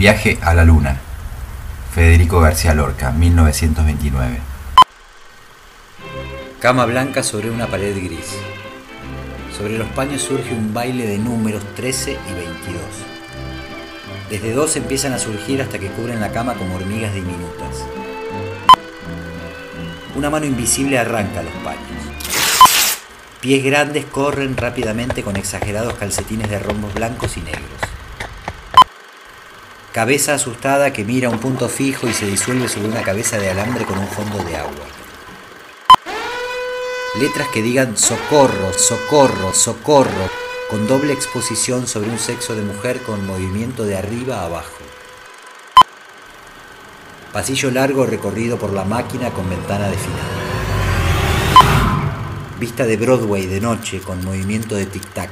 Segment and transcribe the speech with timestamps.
[0.00, 0.98] Viaje a la Luna.
[1.94, 4.38] Federico García Lorca, 1929.
[6.58, 8.34] Cama blanca sobre una pared gris.
[9.54, 12.82] Sobre los paños surge un baile de números 13 y 22.
[14.30, 17.84] Desde dos empiezan a surgir hasta que cubren la cama como hormigas diminutas.
[20.16, 21.82] Una mano invisible arranca los paños.
[23.42, 27.99] Pies grandes corren rápidamente con exagerados calcetines de rombos blancos y negros.
[29.92, 33.84] Cabeza asustada que mira un punto fijo y se disuelve sobre una cabeza de alambre
[33.84, 34.86] con un fondo de agua.
[37.18, 40.30] Letras que digan socorro, socorro, socorro,
[40.70, 44.78] con doble exposición sobre un sexo de mujer con movimiento de arriba a abajo.
[47.32, 50.30] Pasillo largo recorrido por la máquina con ventana de final.
[52.60, 55.30] Vista de Broadway de noche con movimiento de tic-tac.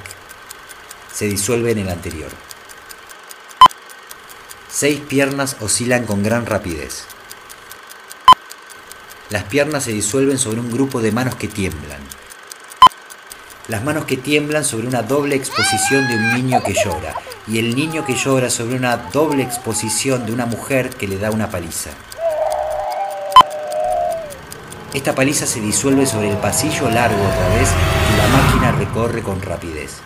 [1.12, 2.47] Se disuelve en el anterior.
[4.80, 7.02] Seis piernas oscilan con gran rapidez.
[9.28, 11.98] Las piernas se disuelven sobre un grupo de manos que tiemblan.
[13.66, 17.16] Las manos que tiemblan sobre una doble exposición de un niño que llora
[17.48, 21.32] y el niño que llora sobre una doble exposición de una mujer que le da
[21.32, 21.90] una paliza.
[24.94, 27.68] Esta paliza se disuelve sobre el pasillo largo otra vez
[28.14, 29.96] y la máquina recorre con rapidez.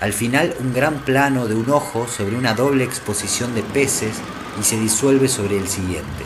[0.00, 4.16] Al final un gran plano de un ojo sobre una doble exposición de peces
[4.58, 6.24] y se disuelve sobre el siguiente.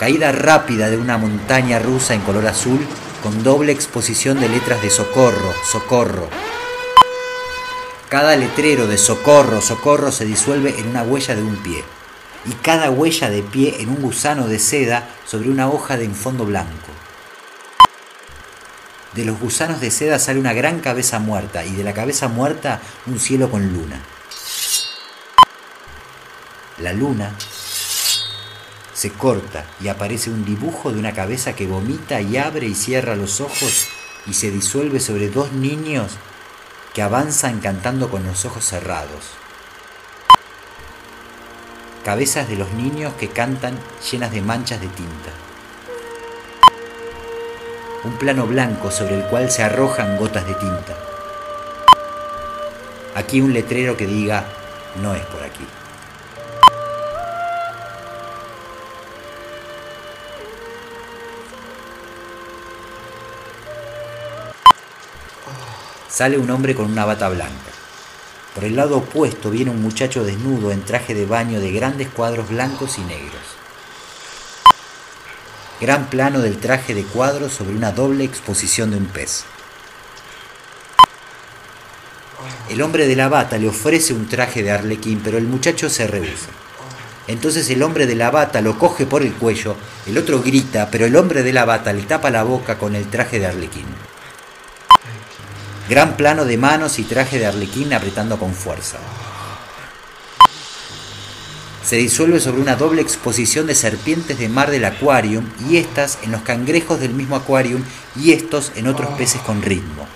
[0.00, 2.84] Caída rápida de una montaña rusa en color azul
[3.22, 6.28] con doble exposición de letras de socorro, socorro.
[8.08, 11.84] Cada letrero de socorro, socorro se disuelve en una huella de un pie
[12.46, 16.44] y cada huella de pie en un gusano de seda sobre una hoja de fondo
[16.44, 16.90] blanco.
[19.14, 22.80] De los gusanos de seda sale una gran cabeza muerta y de la cabeza muerta
[23.06, 24.00] un cielo con luna.
[26.78, 27.32] La luna
[28.92, 33.14] se corta y aparece un dibujo de una cabeza que vomita y abre y cierra
[33.14, 33.86] los ojos
[34.26, 36.12] y se disuelve sobre dos niños
[36.92, 39.30] que avanzan cantando con los ojos cerrados.
[42.04, 43.78] Cabezas de los niños que cantan
[44.10, 45.30] llenas de manchas de tinta
[48.04, 50.94] un plano blanco sobre el cual se arrojan gotas de tinta.
[53.14, 54.44] Aquí un letrero que diga,
[55.00, 55.64] no es por aquí.
[66.08, 67.72] Sale un hombre con una bata blanca.
[68.54, 72.50] Por el lado opuesto viene un muchacho desnudo en traje de baño de grandes cuadros
[72.50, 73.43] blancos y negros.
[75.80, 79.44] Gran plano del traje de cuadros sobre una doble exposición de un pez.
[82.70, 86.06] El hombre de la bata le ofrece un traje de arlequín, pero el muchacho se
[86.06, 86.50] rehúsa.
[87.26, 89.76] Entonces el hombre de la bata lo coge por el cuello,
[90.06, 93.10] el otro grita, pero el hombre de la bata le tapa la boca con el
[93.10, 93.86] traje de arlequín.
[95.88, 98.98] Gran plano de manos y traje de arlequín apretando con fuerza
[101.84, 106.32] se disuelve sobre una doble exposición de serpientes de mar del acuarium y estas en
[106.32, 107.82] los cangrejos del mismo acuarium
[108.16, 110.06] y estos en otros peces con ritmo.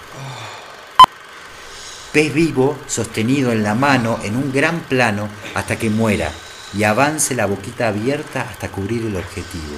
[2.13, 6.33] Pez vivo sostenido en la mano en un gran plano hasta que muera
[6.73, 9.77] y avance la boquita abierta hasta cubrir el objetivo.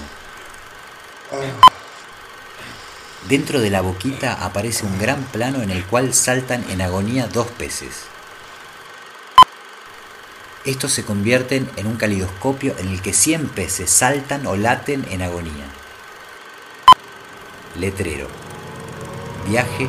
[3.29, 7.49] Dentro de la boquita aparece un gran plano en el cual saltan en agonía dos
[7.49, 8.10] peces.
[10.65, 15.23] Estos se convierten en un calidoscopio en el que 100 peces saltan o laten en
[15.23, 15.65] agonía.
[17.79, 18.29] Letrero.
[19.49, 19.89] Viaje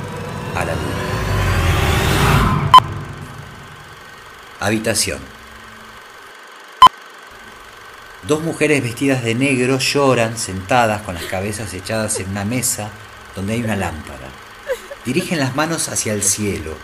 [0.56, 1.12] a la luna.
[4.62, 5.20] Habitación.
[8.24, 12.92] Dos mujeres vestidas de negro lloran sentadas con las cabezas echadas en una mesa
[13.36, 14.30] donde hay una lámpara.
[15.04, 16.78] Dirigen las manos hacia el cielo.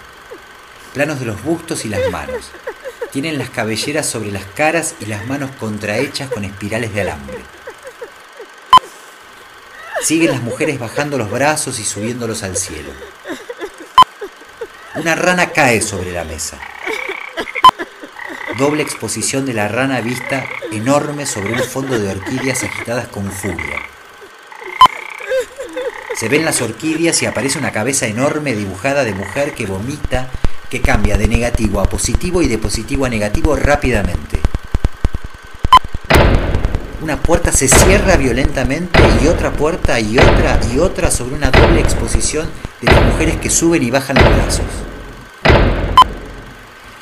[0.93, 2.51] Planos de los bustos y las manos.
[3.11, 7.37] Tienen las cabelleras sobre las caras y las manos contrahechas con espirales de alambre.
[10.01, 12.91] Siguen las mujeres bajando los brazos y subiéndolos al cielo.
[14.95, 16.59] Una rana cae sobre la mesa.
[18.57, 23.81] Doble exposición de la rana vista enorme sobre un fondo de orquídeas agitadas con furia.
[26.15, 30.29] Se ven las orquídeas y aparece una cabeza enorme dibujada de mujer que vomita
[30.69, 34.39] que cambia de negativo a positivo y de positivo a negativo rápidamente.
[37.01, 41.79] Una puerta se cierra violentamente y otra puerta y otra y otra sobre una doble
[41.79, 42.49] exposición
[42.81, 44.65] de las mujeres que suben y bajan los brazos.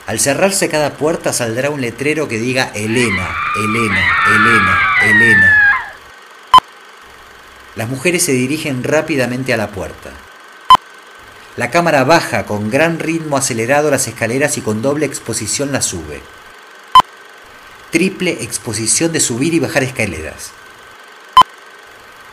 [0.05, 5.61] Al cerrarse cada puerta saldrá un letrero que diga Elena, Elena, Elena, Elena.
[7.75, 10.11] Las mujeres se dirigen rápidamente a la puerta.
[11.57, 16.21] La cámara baja con gran ritmo acelerado las escaleras y con doble exposición las sube.
[17.91, 20.51] Triple exposición de subir y bajar escaleras.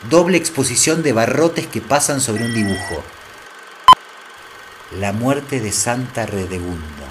[0.09, 3.01] Doble exposición de barrotes que pasan sobre un dibujo.
[4.99, 7.07] La muerte de Santa Redegunda.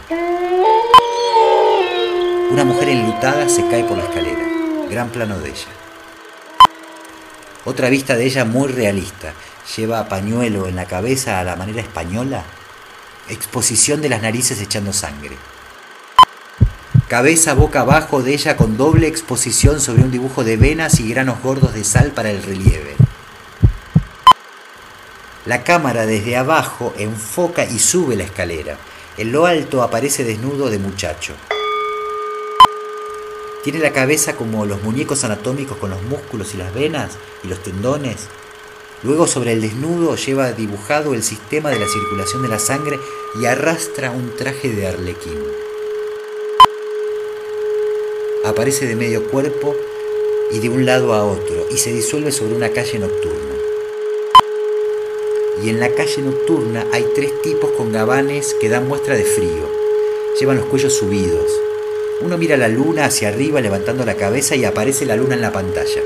[2.51, 4.47] Una mujer enlutada se cae por la escalera.
[4.91, 5.69] Gran plano de ella.
[7.65, 9.33] Otra vista de ella muy realista.
[9.77, 12.45] Lleva pañuelo en la cabeza a la manera española.
[13.29, 15.37] Exposición de las narices echando sangre.
[17.09, 21.41] Cabeza boca abajo de ella con doble exposición sobre un dibujo de venas y granos
[21.43, 22.97] gordos de sal para el relieve.
[25.47, 28.79] La cámara desde abajo enfoca y sube la escalera.
[29.17, 31.35] En lo alto aparece desnudo de muchacho.
[33.63, 37.13] Tiene la cabeza como los muñecos anatómicos con los músculos y las venas
[37.45, 38.29] y los tendones.
[39.05, 43.01] Luego sobre el desnudo lleva dibujado el sistema de la circulación de la sangre
[43.41, 45.39] y arrastra un traje de arlequín.
[48.45, 49.75] Aparece de medio cuerpo
[50.53, 53.55] y de un lado a otro y se disuelve sobre una calle nocturna.
[55.65, 59.69] Y en la calle nocturna hay tres tipos con gabanes que dan muestra de frío.
[60.39, 61.51] Llevan los cuellos subidos,
[62.21, 65.53] uno mira la luna hacia arriba levantando la cabeza y aparece la luna en la
[65.53, 66.03] pantalla.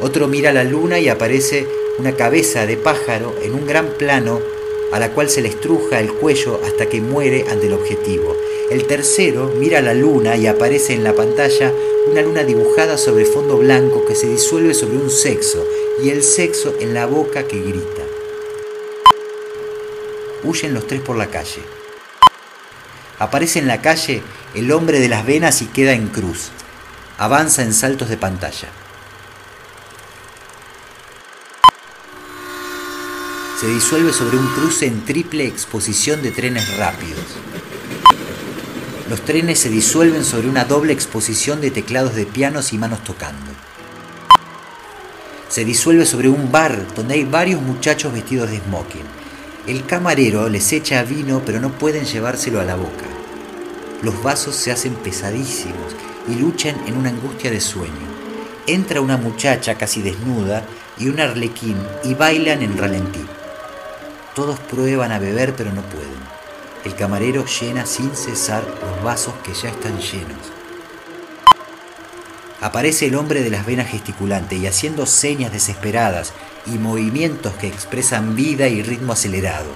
[0.00, 1.66] Otro mira la luna y aparece
[1.98, 4.40] una cabeza de pájaro en un gran plano
[4.92, 8.36] a la cual se le estruja el cuello hasta que muere ante el objetivo.
[8.70, 11.72] El tercero mira la luna y aparece en la pantalla
[12.10, 15.66] una luna dibujada sobre fondo blanco que se disuelve sobre un sexo
[16.02, 18.02] y el sexo en la boca que grita.
[20.42, 21.62] Huyen los tres por la calle.
[23.18, 24.22] Aparece en la calle
[24.54, 26.48] el hombre de las venas y queda en cruz.
[27.18, 28.68] Avanza en saltos de pantalla.
[33.60, 37.26] Se disuelve sobre un cruce en triple exposición de trenes rápidos.
[39.10, 43.52] Los trenes se disuelven sobre una doble exposición de teclados de pianos y manos tocando.
[45.50, 49.04] Se disuelve sobre un bar donde hay varios muchachos vestidos de smoking.
[49.66, 53.04] El camarero les echa vino pero no pueden llevárselo a la boca.
[54.00, 55.94] Los vasos se hacen pesadísimos
[56.26, 58.08] y luchan en una angustia de sueño.
[58.66, 60.64] Entra una muchacha casi desnuda
[60.96, 63.20] y un arlequín y bailan en ralentí.
[64.34, 66.40] Todos prueban a beber pero no pueden.
[66.84, 70.60] El camarero llena sin cesar los vasos que ya están llenos.
[72.60, 76.32] Aparece el hombre de las venas gesticulante y haciendo señas desesperadas
[76.66, 79.70] y movimientos que expresan vida y ritmo acelerado.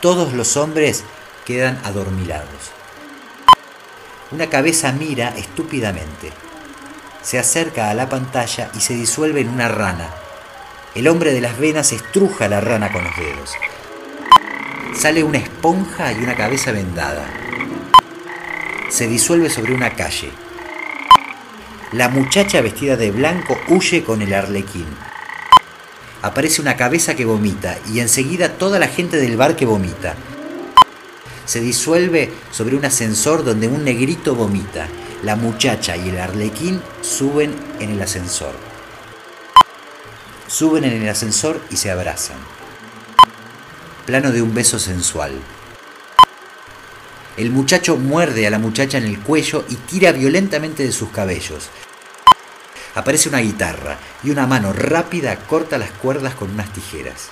[0.00, 1.02] Todos los hombres
[1.46, 2.72] quedan adormilados.
[4.30, 6.30] Una cabeza mira estúpidamente.
[7.22, 10.10] Se acerca a la pantalla y se disuelve en una rana.
[10.94, 13.50] El hombre de las venas estruja la rana con los dedos.
[15.00, 17.26] Sale una esponja y una cabeza vendada.
[18.90, 20.30] Se disuelve sobre una calle.
[21.92, 24.84] La muchacha vestida de blanco huye con el arlequín.
[26.20, 30.16] Aparece una cabeza que vomita y enseguida toda la gente del bar que vomita
[31.46, 34.86] se disuelve sobre un ascensor donde un negrito vomita.
[35.22, 38.52] La muchacha y el arlequín suben en el ascensor.
[40.46, 42.59] Suben en el ascensor y se abrazan.
[44.10, 45.30] Plano de un beso sensual.
[47.36, 51.68] El muchacho muerde a la muchacha en el cuello y tira violentamente de sus cabellos.
[52.96, 57.28] Aparece una guitarra y una mano rápida corta las cuerdas con unas tijeras.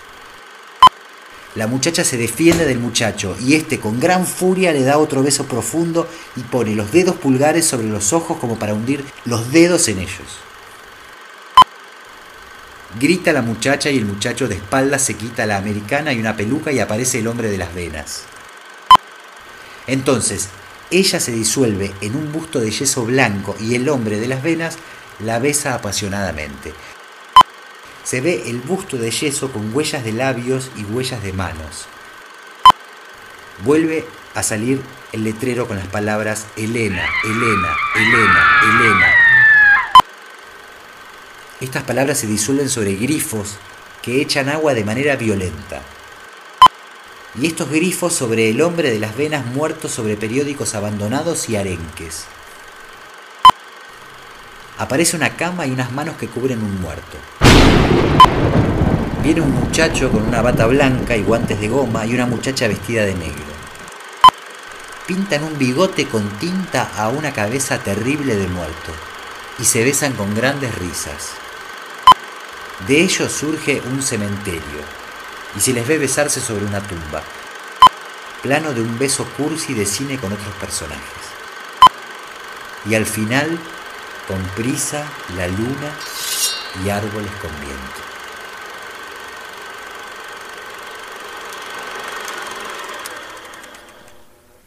[1.57, 5.47] La muchacha se defiende del muchacho y este con gran furia le da otro beso
[5.47, 9.99] profundo y pone los dedos pulgares sobre los ojos como para hundir los dedos en
[9.99, 10.48] ellos.
[12.99, 16.73] Grita la muchacha y el muchacho de espaldas se quita la americana y una peluca
[16.73, 18.25] y aparece el hombre de las venas.
[19.87, 20.49] Entonces,
[20.91, 24.79] ella se disuelve en un busto de yeso blanco y el hombre de las venas
[25.21, 26.73] la besa apasionadamente
[28.09, 31.85] se ve el busto de yeso con huellas de labios y huellas de manos.
[33.65, 34.81] Vuelve a salir
[35.13, 39.15] el letrero con las palabras Elena, Elena, Elena, Elena.
[41.61, 43.57] Estas palabras se disuelven sobre grifos
[44.01, 45.83] que echan agua de manera violenta.
[47.35, 52.27] Y estos grifos sobre el hombre de las venas muertos sobre periódicos abandonados y arenques.
[54.79, 57.17] Aparece una cama y unas manos que cubren un muerto.
[59.25, 63.05] Viene un muchacho con una bata blanca y guantes de goma y una muchacha vestida
[63.05, 63.59] de negro.
[65.09, 68.93] pintan un bigote con tinta a una cabeza terrible de muerto
[69.59, 71.33] y se besan con grandes risas.
[72.87, 74.81] De ellos surge un cementerio
[75.57, 77.23] y se les ve besarse sobre una tumba.
[78.43, 81.03] Plano de un beso cursi de cine con otros personajes.
[82.89, 83.59] Y al final,
[84.29, 85.05] con prisa,
[85.37, 85.93] la luna
[86.85, 88.09] y árboles con viento.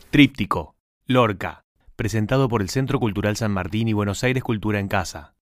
[0.10, 0.76] Tríptico,
[1.06, 1.64] Lorca,
[1.96, 5.36] presentado por el Centro Cultural San Martín y Buenos Aires Cultura en Casa.